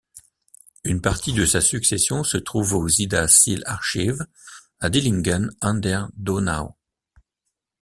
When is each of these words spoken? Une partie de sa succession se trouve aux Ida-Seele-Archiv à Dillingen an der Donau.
Une 0.83 0.99
partie 0.99 1.31
de 1.31 1.45
sa 1.45 1.61
succession 1.61 2.23
se 2.23 2.37
trouve 2.37 2.73
aux 2.73 2.87
Ida-Seele-Archiv 2.87 4.17
à 4.79 4.89
Dillingen 4.89 5.51
an 5.61 5.75
der 5.75 6.09
Donau. 6.15 6.75